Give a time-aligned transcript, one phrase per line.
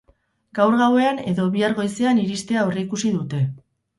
[0.59, 3.43] Gaur gauean edo bihar goizean iristea aurreikusi dute.